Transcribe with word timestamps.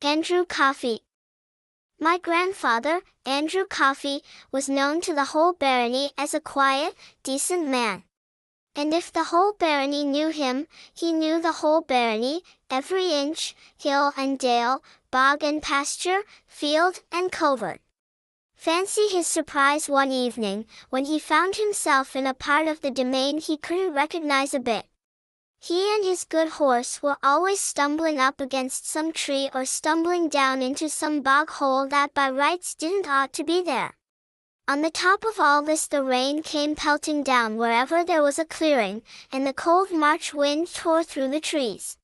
Andrew 0.00 0.44
Coffey. 0.44 1.00
My 1.98 2.18
grandfather, 2.18 3.00
Andrew 3.26 3.64
Coffey, 3.64 4.22
was 4.52 4.68
known 4.68 5.00
to 5.00 5.12
the 5.12 5.24
whole 5.24 5.52
barony 5.52 6.12
as 6.16 6.34
a 6.34 6.40
quiet, 6.40 6.94
decent 7.24 7.66
man. 7.66 8.04
And 8.76 8.94
if 8.94 9.12
the 9.12 9.24
whole 9.24 9.54
barony 9.54 10.04
knew 10.04 10.28
him, 10.28 10.68
he 10.94 11.12
knew 11.12 11.42
the 11.42 11.50
whole 11.50 11.80
barony, 11.80 12.42
every 12.70 13.10
inch, 13.10 13.56
hill 13.76 14.12
and 14.16 14.38
dale, 14.38 14.84
bog 15.10 15.42
and 15.42 15.60
pasture, 15.60 16.22
field 16.46 17.00
and 17.10 17.32
covert. 17.32 17.80
Fancy 18.54 19.08
his 19.08 19.26
surprise 19.26 19.88
one 19.88 20.12
evening, 20.12 20.66
when 20.90 21.06
he 21.06 21.18
found 21.18 21.56
himself 21.56 22.14
in 22.14 22.24
a 22.24 22.34
part 22.34 22.68
of 22.68 22.82
the 22.82 22.92
domain 22.92 23.38
he 23.38 23.56
couldn't 23.56 23.94
recognize 23.94 24.54
a 24.54 24.60
bit. 24.60 24.86
He 25.60 25.92
and 25.94 26.04
his 26.04 26.24
good 26.24 26.50
horse 26.50 27.02
were 27.02 27.18
always 27.22 27.60
stumbling 27.60 28.18
up 28.18 28.40
against 28.40 28.88
some 28.88 29.12
tree 29.12 29.50
or 29.52 29.64
stumbling 29.64 30.28
down 30.28 30.62
into 30.62 30.88
some 30.88 31.20
bog 31.20 31.50
hole 31.50 31.86
that 31.88 32.14
by 32.14 32.30
rights 32.30 32.74
didn't 32.74 33.08
ought 33.08 33.32
to 33.34 33.44
be 33.44 33.60
there. 33.62 33.96
On 34.68 34.82
the 34.82 34.90
top 34.90 35.24
of 35.24 35.40
all 35.40 35.62
this 35.62 35.86
the 35.86 36.02
rain 36.02 36.42
came 36.42 36.76
pelting 36.76 37.22
down 37.22 37.56
wherever 37.56 38.04
there 38.04 38.22
was 38.22 38.38
a 38.38 38.44
clearing, 38.44 39.02
and 39.32 39.46
the 39.46 39.52
cold 39.52 39.90
March 39.90 40.32
wind 40.32 40.72
tore 40.72 41.02
through 41.02 41.28
the 41.28 41.40
trees. 41.40 41.96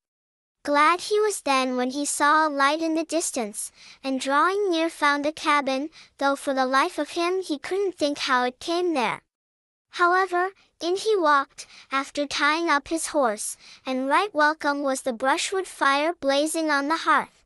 Glad 0.63 0.99
he 0.99 1.19
was 1.19 1.41
then 1.41 1.77
when 1.77 1.91
he 1.91 2.05
saw 2.05 2.47
a 2.47 2.49
light 2.49 2.81
in 2.81 2.95
the 2.95 3.03
distance, 3.03 3.71
and 4.03 4.19
drawing 4.19 4.69
near 4.69 4.89
found 4.89 5.25
a 5.25 5.31
cabin, 5.31 5.91
though 6.17 6.35
for 6.35 6.53
the 6.53 6.65
life 6.65 6.97
of 6.97 7.11
him 7.11 7.41
he 7.41 7.57
couldn't 7.57 7.95
think 7.95 8.17
how 8.17 8.43
it 8.43 8.59
came 8.59 8.93
there. 8.95 9.21
However, 9.95 10.51
in 10.81 10.97
he 10.97 11.15
walked, 11.15 11.67
after 11.89 12.27
tying 12.27 12.69
up 12.69 12.89
his 12.89 13.07
horse, 13.07 13.55
and 13.85 14.09
right 14.09 14.33
welcome 14.35 14.81
was 14.81 15.03
the 15.03 15.13
brushwood 15.13 15.67
fire 15.67 16.11
blazing 16.11 16.69
on 16.69 16.89
the 16.89 16.97
hearth. 17.07 17.45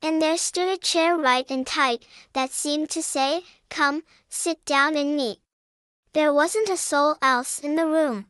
And 0.00 0.20
there 0.20 0.38
stood 0.38 0.68
a 0.68 0.78
chair 0.78 1.14
right 1.14 1.44
and 1.50 1.66
tight, 1.66 2.06
that 2.32 2.52
seemed 2.52 2.88
to 2.92 3.02
say, 3.02 3.44
Come, 3.68 4.02
sit 4.30 4.64
down 4.64 4.96
and 4.96 5.14
meet. 5.14 5.40
There 6.14 6.32
wasn't 6.32 6.70
a 6.70 6.78
soul 6.78 7.18
else 7.20 7.58
in 7.58 7.76
the 7.76 7.86
room. 7.86 8.28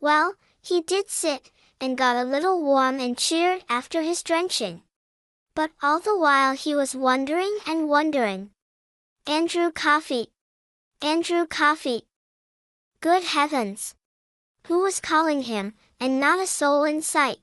Well, 0.00 0.36
he 0.62 0.80
did 0.80 1.10
sit, 1.10 1.50
and 1.82 1.98
got 1.98 2.16
a 2.16 2.24
little 2.24 2.62
warm 2.62 2.98
and 2.98 3.18
cheered 3.18 3.62
after 3.68 4.00
his 4.00 4.22
drenching. 4.22 4.84
But 5.54 5.70
all 5.82 6.00
the 6.00 6.16
while 6.16 6.54
he 6.54 6.74
was 6.74 6.94
wondering 6.96 7.58
and 7.66 7.90
wondering. 7.90 8.52
Andrew 9.26 9.70
Coffey. 9.70 10.28
Andrew 11.02 11.46
Coffey. 11.46 12.06
Good 13.02 13.22
heavens! 13.24 13.94
Who 14.66 14.80
was 14.80 15.00
calling 15.00 15.44
him, 15.44 15.72
and 15.98 16.20
not 16.20 16.38
a 16.38 16.46
soul 16.46 16.84
in 16.84 17.00
sight? 17.00 17.38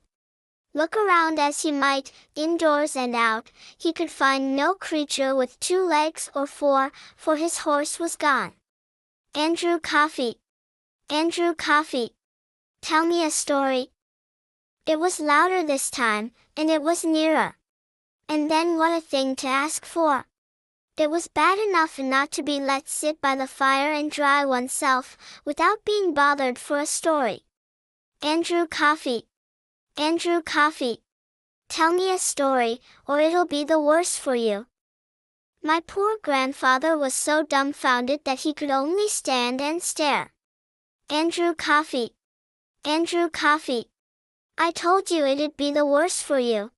Look 0.72 0.96
around 0.96 1.40
as 1.40 1.62
he 1.62 1.72
might, 1.72 2.12
indoors 2.36 2.94
and 2.94 3.16
out, 3.16 3.50
he 3.76 3.92
could 3.92 4.08
find 4.08 4.54
no 4.54 4.74
creature 4.74 5.34
with 5.34 5.58
two 5.58 5.82
legs 5.82 6.30
or 6.32 6.46
four, 6.46 6.92
for 7.16 7.34
his 7.34 7.58
horse 7.58 7.98
was 7.98 8.14
gone. 8.14 8.52
Andrew 9.34 9.80
Coffey. 9.80 10.36
Andrew 11.10 11.54
Coffey. 11.54 12.14
Tell 12.80 13.04
me 13.04 13.24
a 13.24 13.30
story. 13.32 13.90
It 14.86 15.00
was 15.00 15.18
louder 15.18 15.64
this 15.64 15.90
time, 15.90 16.30
and 16.56 16.70
it 16.70 16.82
was 16.82 17.04
nearer. 17.04 17.56
And 18.28 18.48
then 18.48 18.76
what 18.76 18.96
a 18.96 19.00
thing 19.00 19.34
to 19.36 19.48
ask 19.48 19.84
for. 19.84 20.27
It 20.98 21.10
was 21.10 21.28
bad 21.28 21.60
enough 21.60 22.00
not 22.00 22.32
to 22.32 22.42
be 22.42 22.58
let 22.58 22.88
sit 22.88 23.20
by 23.20 23.36
the 23.36 23.46
fire 23.46 23.92
and 23.92 24.10
dry 24.10 24.44
oneself, 24.44 25.16
without 25.44 25.84
being 25.84 26.12
bothered 26.12 26.58
for 26.58 26.80
a 26.80 26.86
story. 26.86 27.44
Andrew 28.20 28.66
Coffey. 28.66 29.28
Andrew 29.96 30.42
Coffey. 30.42 31.04
Tell 31.68 31.92
me 31.92 32.12
a 32.12 32.18
story, 32.18 32.80
or 33.06 33.20
it'll 33.20 33.46
be 33.46 33.62
the 33.62 33.80
worse 33.80 34.18
for 34.18 34.34
you. 34.34 34.66
My 35.62 35.78
poor 35.78 36.16
grandfather 36.20 36.98
was 36.98 37.14
so 37.14 37.44
dumbfounded 37.44 38.24
that 38.24 38.40
he 38.40 38.52
could 38.52 38.72
only 38.72 39.08
stand 39.08 39.60
and 39.60 39.80
stare. 39.80 40.32
Andrew 41.08 41.54
Coffey. 41.54 42.16
Andrew 42.84 43.30
Coffey. 43.30 43.90
I 44.56 44.72
told 44.72 45.12
you 45.12 45.24
it'd 45.24 45.56
be 45.56 45.70
the 45.70 45.86
worse 45.86 46.20
for 46.20 46.40
you. 46.40 46.72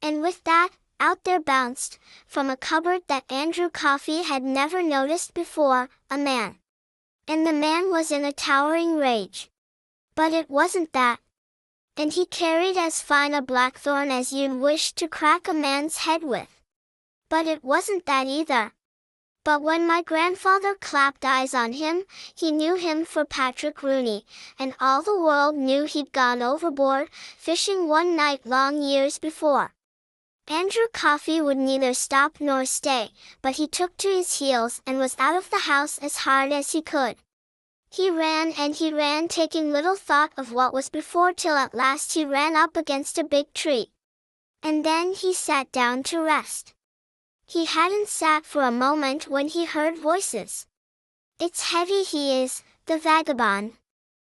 And 0.00 0.22
with 0.22 0.44
that, 0.44 0.70
out 1.00 1.24
there 1.24 1.40
bounced, 1.40 1.98
from 2.26 2.50
a 2.50 2.56
cupboard 2.56 3.02
that 3.08 3.30
Andrew 3.30 3.68
Coffey 3.70 4.22
had 4.22 4.42
never 4.42 4.82
noticed 4.82 5.34
before, 5.34 5.88
a 6.10 6.18
man. 6.18 6.58
And 7.26 7.46
the 7.46 7.52
man 7.52 7.90
was 7.90 8.10
in 8.10 8.24
a 8.24 8.32
towering 8.32 8.96
rage. 8.96 9.50
But 10.14 10.32
it 10.32 10.48
wasn't 10.48 10.92
that, 10.92 11.20
and 11.96 12.12
he 12.12 12.26
carried 12.26 12.76
as 12.76 13.00
fine 13.00 13.34
a 13.34 13.42
blackthorn 13.42 14.10
as 14.10 14.32
you'd 14.32 14.60
wish 14.60 14.92
to 14.92 15.08
crack 15.08 15.46
a 15.46 15.54
man's 15.54 15.98
head 15.98 16.24
with. 16.24 16.48
But 17.30 17.46
it 17.46 17.62
wasn't 17.62 18.06
that 18.06 18.26
either. 18.26 18.72
But 19.44 19.62
when 19.62 19.86
my 19.86 20.02
grandfather 20.02 20.74
clapped 20.74 21.24
eyes 21.24 21.54
on 21.54 21.74
him, 21.74 22.04
he 22.34 22.50
knew 22.50 22.76
him 22.76 23.04
for 23.04 23.24
Patrick 23.24 23.82
Rooney, 23.82 24.24
and 24.58 24.74
all 24.80 25.02
the 25.02 25.20
world 25.20 25.54
knew 25.54 25.84
he'd 25.84 26.12
gone 26.12 26.42
overboard, 26.42 27.10
fishing 27.36 27.86
one 27.86 28.16
night 28.16 28.46
long 28.46 28.82
years 28.82 29.18
before. 29.18 29.74
Andrew 30.46 30.86
Coffey 30.92 31.40
would 31.40 31.56
neither 31.56 31.94
stop 31.94 32.38
nor 32.38 32.66
stay, 32.66 33.12
but 33.40 33.56
he 33.56 33.66
took 33.66 33.96
to 33.96 34.08
his 34.08 34.38
heels 34.38 34.82
and 34.86 34.98
was 34.98 35.16
out 35.18 35.36
of 35.36 35.48
the 35.48 35.60
house 35.60 35.96
as 35.98 36.18
hard 36.18 36.52
as 36.52 36.72
he 36.72 36.82
could. 36.82 37.16
He 37.90 38.10
ran 38.10 38.52
and 38.52 38.74
he 38.74 38.92
ran 38.92 39.28
taking 39.28 39.72
little 39.72 39.96
thought 39.96 40.32
of 40.36 40.52
what 40.52 40.74
was 40.74 40.90
before 40.90 41.32
till 41.32 41.56
at 41.56 41.74
last 41.74 42.12
he 42.12 42.24
ran 42.24 42.56
up 42.56 42.76
against 42.76 43.16
a 43.16 43.24
big 43.24 43.54
tree. 43.54 43.90
And 44.62 44.84
then 44.84 45.14
he 45.14 45.32
sat 45.32 45.72
down 45.72 46.02
to 46.04 46.20
rest. 46.20 46.74
He 47.46 47.64
hadn't 47.64 48.08
sat 48.08 48.44
for 48.44 48.62
a 48.62 48.70
moment 48.70 49.28
when 49.28 49.48
he 49.48 49.64
heard 49.64 49.96
voices. 49.96 50.66
It's 51.38 51.70
heavy 51.70 52.02
he 52.02 52.42
is, 52.42 52.62
the 52.86 52.98
vagabond. 52.98 53.74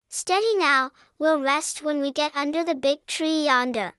Steady 0.10 0.56
now, 0.56 0.92
we'll 1.18 1.42
rest 1.42 1.82
when 1.82 2.00
we 2.00 2.12
get 2.12 2.36
under 2.36 2.64
the 2.64 2.76
big 2.76 3.06
tree 3.08 3.46
yonder. 3.46 3.94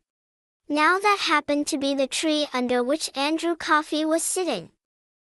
Now 0.69 0.99
that 0.99 1.19
happened 1.21 1.69
to 1.69 1.79
be 1.79 1.95
the 1.95 2.09
tree 2.09 2.49
under 2.53 2.83
which 2.83 3.09
Andrew 3.15 3.55
Coffey 3.55 4.05
was 4.05 4.25
sitting. 4.25 4.73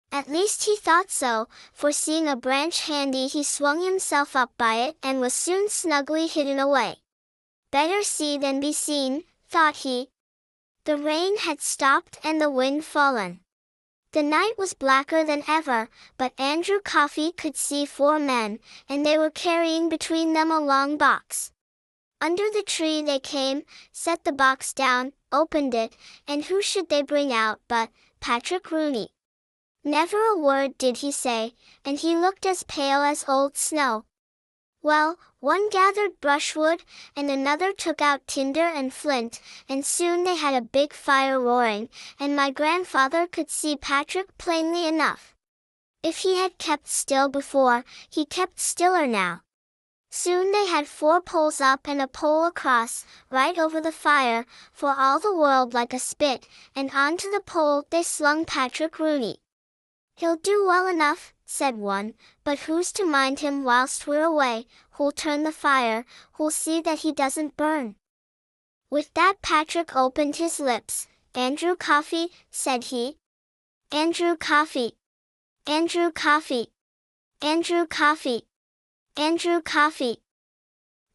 At 0.09 0.29
least 0.29 0.63
he 0.63 0.77
thought 0.77 1.11
so, 1.11 1.49
for 1.73 1.91
seeing 1.91 2.29
a 2.29 2.37
branch 2.37 2.87
handy 2.87 3.27
he 3.27 3.43
swung 3.43 3.83
himself 3.83 4.33
up 4.33 4.51
by 4.57 4.75
it 4.75 4.97
and 5.03 5.19
was 5.19 5.33
soon 5.33 5.67
snugly 5.67 6.27
hidden 6.27 6.57
away. 6.57 6.99
Better 7.69 8.01
see 8.01 8.37
than 8.37 8.61
be 8.61 8.71
seen, 8.71 9.25
thought 9.49 9.75
he. 9.77 10.09
The 10.85 10.95
rain 10.95 11.35
had 11.39 11.59
stopped 11.59 12.17
and 12.23 12.39
the 12.39 12.49
wind 12.49 12.85
fallen. 12.85 13.41
The 14.13 14.23
night 14.23 14.53
was 14.57 14.73
blacker 14.73 15.25
than 15.25 15.43
ever, 15.49 15.89
but 16.17 16.39
Andrew 16.39 16.79
Coffey 16.79 17.33
could 17.33 17.57
see 17.57 17.85
four 17.85 18.19
men, 18.19 18.59
and 18.87 19.05
they 19.05 19.17
were 19.17 19.31
carrying 19.31 19.89
between 19.89 20.31
them 20.31 20.49
a 20.49 20.61
long 20.61 20.95
box. 20.95 21.51
Under 22.21 22.49
the 22.49 22.63
tree 22.65 23.01
they 23.01 23.19
came, 23.19 23.63
set 23.91 24.23
the 24.23 24.31
box 24.31 24.71
down, 24.71 25.11
opened 25.35 25.75
it, 25.75 25.95
and 26.27 26.45
who 26.45 26.61
should 26.61 26.89
they 26.89 27.01
bring 27.01 27.33
out 27.33 27.59
but 27.67 27.89
Patrick 28.19 28.71
Rooney. 28.71 29.09
Never 29.83 30.17
a 30.17 30.37
word 30.37 30.77
did 30.77 30.97
he 30.97 31.11
say, 31.11 31.53
and 31.83 31.99
he 31.99 32.15
looked 32.15 32.45
as 32.45 32.63
pale 32.63 33.01
as 33.01 33.25
old 33.27 33.55
snow. 33.55 34.05
Well, 34.81 35.19
one 35.39 35.69
gathered 35.69 36.21
brushwood, 36.21 36.83
and 37.15 37.29
another 37.29 37.73
took 37.73 38.01
out 38.01 38.27
tinder 38.27 38.65
and 38.65 38.93
flint, 38.93 39.41
and 39.67 39.85
soon 39.85 40.23
they 40.23 40.35
had 40.35 40.53
a 40.53 40.61
big 40.61 40.93
fire 40.93 41.39
roaring, 41.39 41.89
and 42.19 42.35
my 42.35 42.51
grandfather 42.51 43.27
could 43.27 43.49
see 43.49 43.75
Patrick 43.75 44.37
plainly 44.37 44.87
enough. 44.87 45.35
If 46.01 46.17
he 46.17 46.37
had 46.37 46.57
kept 46.57 46.87
still 46.87 47.29
before, 47.29 47.83
he 48.09 48.25
kept 48.25 48.59
stiller 48.59 49.07
now. 49.07 49.41
Soon 50.17 50.53
they 50.53 50.65
had 50.65 50.87
four 50.87 51.19
poles 51.19 51.59
up 51.59 51.89
and 51.89 52.01
a 52.01 52.07
pole 52.07 52.45
across, 52.45 53.05
right 53.29 53.59
over 53.59 53.81
the 53.81 53.91
fire, 53.91 54.45
for 54.71 54.95
all 54.97 55.19
the 55.19 55.35
world 55.35 55.73
like 55.73 55.93
a 55.93 55.99
spit, 55.99 56.47
and 56.73 56.89
onto 56.91 57.29
the 57.29 57.41
pole 57.41 57.85
they 57.89 58.01
slung 58.01 58.45
Patrick 58.45 58.97
Rooney. 58.97 59.41
He'll 60.15 60.37
do 60.37 60.65
well 60.65 60.87
enough, 60.87 61.33
said 61.45 61.75
one, 61.75 62.13
but 62.45 62.59
who's 62.59 62.93
to 62.93 63.03
mind 63.03 63.41
him 63.41 63.65
whilst 63.65 64.07
we're 64.07 64.23
away, 64.23 64.67
who'll 64.91 65.11
turn 65.11 65.43
the 65.43 65.51
fire, 65.51 66.05
who'll 66.35 66.49
see 66.49 66.79
that 66.79 66.99
he 66.99 67.11
doesn't 67.11 67.57
burn? 67.57 67.97
With 68.89 69.13
that 69.15 69.41
Patrick 69.41 69.97
opened 69.97 70.37
his 70.37 70.61
lips. 70.61 71.07
Andrew 71.33 71.75
Coffey, 71.75 72.31
said 72.49 72.85
he. 72.85 73.17
Andrew 73.91 74.37
Coffey. 74.37 74.93
Andrew 75.67 76.09
Coffey. 76.09 76.71
Andrew 77.41 77.85
Coffey. 77.85 78.47
Andrew 79.17 79.61
Coffey. 79.61 80.17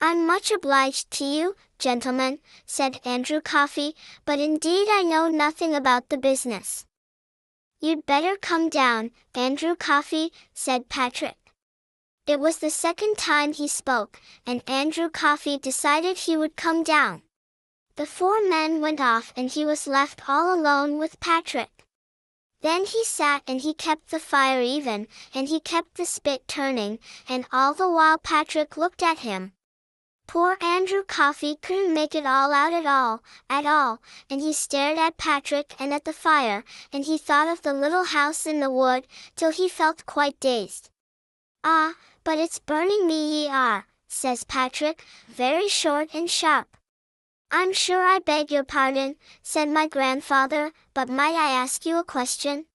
I'm 0.00 0.26
much 0.26 0.50
obliged 0.50 1.11
to 1.11 1.25
you, 1.25 1.55
gentlemen, 1.79 2.38
said 2.64 2.99
Andrew 3.05 3.43
Coffey, 3.43 3.94
but 4.25 4.38
indeed 4.38 4.88
I 4.91 5.02
know 5.02 5.29
nothing 5.29 5.75
about 5.75 6.08
the 6.08 6.17
business. 6.17 6.87
You'd 7.79 8.06
better 8.06 8.38
come 8.41 8.70
down, 8.70 9.11
Andrew 9.35 9.76
Coffey, 9.76 10.32
said 10.55 10.88
Patrick. 10.88 11.37
It 12.26 12.41
was 12.41 12.56
the 12.56 12.70
second 12.70 13.19
time 13.19 13.52
he 13.52 13.69
spoke, 13.69 14.19
and 14.46 14.62
Andrew 14.67 15.11
Coffey 15.11 15.58
decided 15.58 16.17
he 16.17 16.38
would 16.38 16.56
come 16.56 16.82
down. 16.82 17.20
The 17.96 18.06
four 18.06 18.41
men 18.49 18.81
went 18.81 19.03
off 19.03 19.35
and 19.37 19.50
he 19.50 19.67
was 19.67 19.87
left 19.87 20.26
all 20.26 20.58
alone 20.58 20.96
with 20.96 21.20
Patrick. 21.20 21.80
Then 22.62 22.85
he 22.85 23.05
sat 23.05 23.43
and 23.47 23.61
he 23.61 23.73
kept 23.73 24.11
the 24.11 24.19
fire 24.19 24.61
even, 24.61 25.09
and 25.35 25.49
he 25.49 25.61
kept 25.61 25.95
the 25.95 26.05
spit 26.05 26.47
turning, 26.47 26.99
and 27.29 27.47
all 27.53 27.73
the 27.73 27.91
while 27.91 28.19
Patrick 28.19 28.77
looked 28.77 29.03
at 29.03 29.21
him. 29.21 29.53
Poor 30.27 30.57
Andrew 30.61 31.03
Coffey 31.03 31.57
couldn't 31.57 31.93
make 31.93 32.15
it 32.15 32.25
all 32.25 32.53
out 32.53 32.73
at 32.73 32.87
all, 32.87 33.23
at 33.49 33.67
all, 33.67 34.01
and 34.29 34.41
he 34.41 34.53
stared 34.53 34.99
at 34.99 35.17
Patrick 35.17 35.75
and 35.81 35.93
at 35.93 36.05
the 36.05 36.12
fire, 36.12 36.62
and 36.93 37.05
he 37.05 37.19
thought 37.19 37.49
of 37.49 37.62
the 37.62 37.73
little 37.73 38.05
house 38.05 38.47
in 38.47 38.61
the 38.61 38.71
wood, 38.71 39.09
till 39.35 39.51
he 39.51 39.69
felt 39.69 40.06
quite 40.06 40.39
dazed. 40.39 40.91
Ah, 41.65 41.95
but 42.23 42.39
it's 42.39 42.61
burning 42.61 43.06
me 43.06 43.43
ye 43.43 43.49
are, 43.49 43.87
says 44.06 44.45
Patrick, 44.45 45.05
very 45.29 45.69
short 45.69 46.15
and 46.15 46.31
sharp. 46.31 46.77
I'm 47.52 47.73
sure 47.73 48.05
I 48.05 48.20
beg 48.20 48.52
your 48.52 48.62
pardon, 48.62 49.17
said 49.43 49.69
my 49.69 49.88
grandfather, 49.88 50.73
but 50.94 51.08
might 51.08 51.35
I 51.35 51.50
ask 51.50 51.85
you 51.85 51.99
a 51.99 52.05
question? 52.05 52.67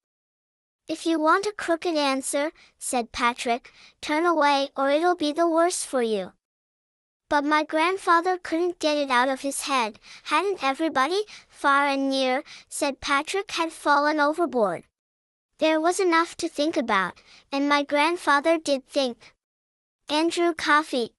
If 0.88 1.06
you 1.06 1.18
want 1.18 1.46
a 1.46 1.54
crooked 1.58 1.96
answer, 1.96 2.52
said 2.78 3.14
Patrick, 3.14 3.72
turn 4.02 4.26
away 4.26 4.70
or 4.76 4.90
it'll 4.90 5.16
be 5.16 5.32
the 5.32 5.48
worse 5.48 5.84
for 5.84 6.02
you. 6.02 6.34
But 7.30 7.46
my 7.46 7.64
grandfather 7.64 8.38
couldn't 8.38 8.80
get 8.80 8.98
it 8.98 9.10
out 9.10 9.30
of 9.30 9.42
his 9.42 9.62
head, 9.62 9.98
hadn't 10.26 10.64
everybody, 10.64 11.24
far 11.48 11.88
and 11.88 12.10
near, 12.10 12.44
said 12.68 13.00
Patrick 13.00 13.52
had 13.52 13.72
fallen 13.72 14.20
overboard. 14.20 14.84
There 15.58 15.80
was 15.80 16.02
enough 16.02 16.36
to 16.38 16.50
think 16.50 16.76
about, 16.76 17.22
and 17.52 17.70
my 17.70 17.82
grandfather 17.84 18.58
did 18.58 18.86
think. 18.88 19.34
Andrew 20.10 20.54
Coffey. 20.54 21.16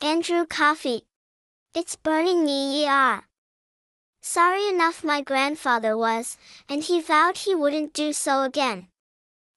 Andrew 0.00 0.44
Coffey. 0.44 1.06
It's 1.74 1.96
burning 1.96 2.44
me 2.44 2.86
are. 2.86 3.26
Sorry 4.20 4.68
enough 4.68 5.02
my 5.02 5.22
grandfather 5.22 5.96
was, 5.96 6.36
and 6.68 6.82
he 6.82 7.00
vowed 7.00 7.38
he 7.38 7.54
wouldn't 7.54 7.94
do 7.94 8.12
so 8.12 8.42
again. 8.42 8.88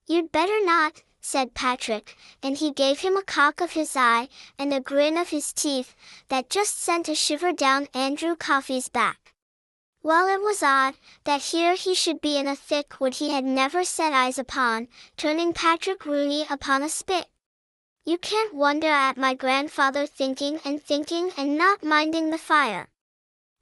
You'd 0.07 0.31
better 0.31 0.63
not, 0.63 1.03
said 1.19 1.53
Patrick, 1.53 2.15
and 2.41 2.57
he 2.57 2.71
gave 2.71 2.99
him 2.99 3.17
a 3.17 3.23
cock 3.23 3.59
of 3.59 3.73
his 3.73 3.97
eye, 3.97 4.29
and 4.57 4.73
a 4.73 4.79
grin 4.79 5.17
of 5.17 5.29
his 5.29 5.51
teeth, 5.51 5.93
that 6.29 6.49
just 6.49 6.79
sent 6.79 7.09
a 7.09 7.15
shiver 7.15 7.51
down 7.51 7.89
Andrew 7.93 8.37
Coffey's 8.37 8.87
back. 8.87 9.33
Well 10.01 10.29
it 10.33 10.41
was 10.41 10.63
odd, 10.63 10.93
that 11.25 11.41
here 11.41 11.75
he 11.75 11.93
should 11.93 12.21
be 12.21 12.37
in 12.37 12.47
a 12.47 12.55
thick 12.55 13.01
wood 13.01 13.15
he 13.15 13.31
had 13.31 13.43
never 13.43 13.83
set 13.83 14.13
eyes 14.13 14.39
upon, 14.39 14.87
turning 15.17 15.51
Patrick 15.51 16.05
Rooney 16.05 16.45
upon 16.49 16.81
a 16.81 16.87
spit. 16.87 17.27
You 18.07 18.19
can't 18.19 18.53
wonder 18.53 18.87
at 18.87 19.17
my 19.17 19.33
grandfather 19.33 20.05
thinking 20.05 20.59
and 20.63 20.81
thinking 20.81 21.31
and 21.35 21.57
not 21.57 21.83
minding 21.83 22.29
the 22.29 22.37
fire. 22.37 22.87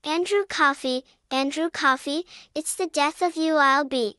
Andrew 0.03 0.43
Coffey, 0.49 1.05
Andrew 1.31 1.69
Coffey, 1.69 2.25
it's 2.53 2.75
the 2.75 2.87
death 2.87 3.21
of 3.21 3.37
you 3.37 3.55
I'll 3.55 3.85
be. 3.85 4.17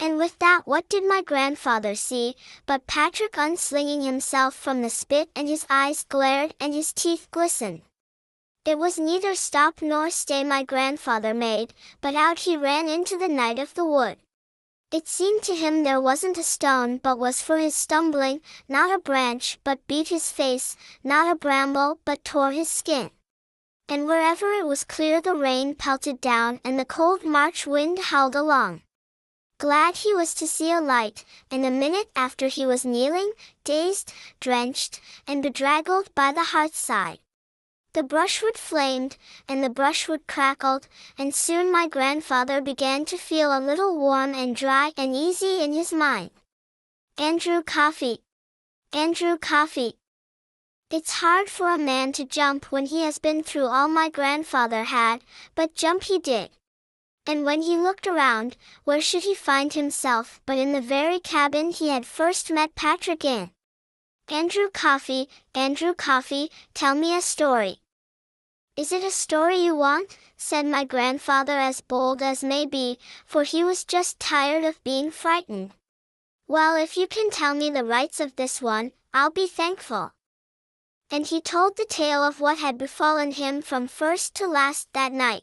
And 0.00 0.18
with 0.18 0.36
that 0.40 0.62
what 0.64 0.88
did 0.88 1.04
my 1.04 1.22
grandfather 1.22 1.94
see, 1.94 2.34
but 2.66 2.88
Patrick 2.88 3.36
unslinging 3.36 4.02
himself 4.02 4.56
from 4.56 4.82
the 4.82 4.90
spit 4.90 5.30
and 5.36 5.46
his 5.46 5.64
eyes 5.70 6.02
glared 6.02 6.54
and 6.58 6.74
his 6.74 6.92
teeth 6.92 7.28
glistened. 7.30 7.82
It 8.64 8.78
was 8.78 8.98
neither 8.98 9.36
stop 9.36 9.80
nor 9.80 10.10
stay 10.10 10.42
my 10.42 10.64
grandfather 10.64 11.34
made, 11.34 11.72
but 12.00 12.16
out 12.16 12.40
he 12.40 12.56
ran 12.56 12.88
into 12.88 13.16
the 13.16 13.28
night 13.28 13.60
of 13.60 13.74
the 13.74 13.84
wood. 13.84 14.18
It 14.92 15.06
seemed 15.06 15.44
to 15.44 15.54
him 15.54 15.84
there 15.84 16.00
wasn't 16.00 16.36
a 16.36 16.42
stone 16.42 16.98
but 16.98 17.16
was 17.16 17.40
for 17.40 17.58
his 17.58 17.76
stumbling, 17.76 18.40
not 18.68 18.92
a 18.92 18.98
branch 18.98 19.60
but 19.62 19.86
beat 19.86 20.08
his 20.08 20.32
face, 20.32 20.76
not 21.04 21.30
a 21.30 21.36
bramble 21.36 22.00
but 22.04 22.24
tore 22.24 22.50
his 22.50 22.68
skin. 22.68 23.12
And 23.88 24.06
wherever 24.06 24.50
it 24.52 24.66
was 24.66 24.82
clear 24.82 25.20
the 25.20 25.36
rain 25.36 25.76
pelted 25.76 26.20
down 26.20 26.60
and 26.64 26.76
the 26.76 26.84
cold 26.84 27.24
March 27.24 27.68
wind 27.68 27.98
howled 27.98 28.34
along. 28.34 28.82
Glad 29.58 29.96
he 29.96 30.12
was 30.12 30.34
to 30.34 30.48
see 30.48 30.72
a 30.72 30.80
light, 30.80 31.24
and 31.50 31.64
a 31.64 31.70
minute 31.70 32.10
after 32.16 32.48
he 32.48 32.66
was 32.66 32.84
kneeling, 32.84 33.32
dazed, 33.62 34.12
drenched, 34.40 35.00
and 35.26 35.42
bedraggled 35.42 36.12
by 36.14 36.32
the 36.32 36.44
hearthside. 36.44 37.18
The 37.92 38.04
brushwood 38.04 38.56
flamed, 38.56 39.16
and 39.48 39.64
the 39.64 39.68
brushwood 39.68 40.28
crackled, 40.28 40.86
and 41.18 41.34
soon 41.34 41.72
my 41.72 41.88
grandfather 41.88 42.60
began 42.60 43.04
to 43.06 43.16
feel 43.16 43.50
a 43.50 43.58
little 43.58 43.98
warm 43.98 44.32
and 44.32 44.54
dry 44.54 44.92
and 44.96 45.16
easy 45.16 45.60
in 45.60 45.72
his 45.72 45.92
mind. 45.92 46.30
Andrew 47.18 47.62
Coffey. 47.62 48.22
Andrew 48.92 49.36
Coffey. 49.36 49.94
It's 50.88 51.20
hard 51.20 51.50
for 51.50 51.68
a 51.68 51.78
man 51.78 52.12
to 52.12 52.24
jump 52.24 52.72
when 52.72 52.86
he 52.86 53.02
has 53.02 53.18
been 53.18 53.42
through 53.42 53.66
all 53.66 53.88
my 53.88 54.08
grandfather 54.08 54.84
had, 54.84 55.22
but 55.56 55.74
jump 55.74 56.04
he 56.04 56.18
did. 56.20 56.50
And 57.26 57.44
when 57.44 57.62
he 57.62 57.76
looked 57.76 58.06
around, 58.06 58.56
where 58.84 59.00
should 59.00 59.24
he 59.24 59.34
find 59.34 59.72
himself 59.72 60.40
but 60.46 60.58
in 60.58 60.72
the 60.72 60.80
very 60.80 61.18
cabin 61.18 61.70
he 61.70 61.88
had 61.88 62.06
first 62.06 62.50
met 62.50 62.74
Patrick 62.74 63.24
in? 63.24 63.50
Andrew 64.32 64.70
Coffey, 64.72 65.28
Andrew 65.56 65.92
Coffey, 65.92 66.52
tell 66.72 66.94
me 66.94 67.16
a 67.16 67.20
story. 67.20 67.80
Is 68.76 68.92
it 68.92 69.02
a 69.02 69.10
story 69.10 69.56
you 69.56 69.74
want? 69.74 70.16
said 70.36 70.66
my 70.66 70.84
grandfather 70.84 71.58
as 71.58 71.80
bold 71.80 72.22
as 72.22 72.44
may 72.44 72.64
be, 72.64 72.96
for 73.26 73.42
he 73.42 73.64
was 73.64 73.84
just 73.84 74.20
tired 74.20 74.62
of 74.62 74.84
being 74.84 75.10
frightened. 75.10 75.72
Well, 76.46 76.76
if 76.76 76.96
you 76.96 77.08
can 77.08 77.30
tell 77.30 77.54
me 77.54 77.70
the 77.70 77.84
rights 77.84 78.20
of 78.20 78.36
this 78.36 78.62
one, 78.62 78.92
I'll 79.12 79.32
be 79.32 79.48
thankful. 79.48 80.12
And 81.10 81.26
he 81.26 81.40
told 81.40 81.76
the 81.76 81.84
tale 81.84 82.22
of 82.22 82.40
what 82.40 82.58
had 82.58 82.78
befallen 82.78 83.32
him 83.32 83.60
from 83.60 83.88
first 83.88 84.36
to 84.36 84.46
last 84.46 84.92
that 84.92 85.10
night. 85.10 85.42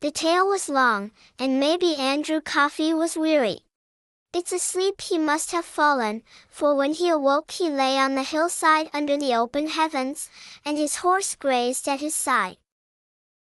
The 0.00 0.10
tale 0.10 0.48
was 0.48 0.70
long, 0.70 1.10
and 1.38 1.60
maybe 1.60 1.94
Andrew 1.96 2.40
Coffey 2.40 2.94
was 2.94 3.18
weary. 3.18 3.58
It's 4.34 4.52
asleep 4.52 5.00
he 5.00 5.16
must 5.16 5.52
have 5.52 5.64
fallen, 5.64 6.22
for 6.50 6.74
when 6.74 6.92
he 6.92 7.08
awoke 7.08 7.50
he 7.50 7.70
lay 7.70 7.96
on 7.96 8.14
the 8.14 8.22
hillside 8.22 8.90
under 8.92 9.16
the 9.16 9.34
open 9.34 9.68
heavens, 9.68 10.28
and 10.64 10.76
his 10.76 10.96
horse 10.96 11.34
grazed 11.34 11.88
at 11.88 12.00
his 12.00 12.14
side. 12.14 12.58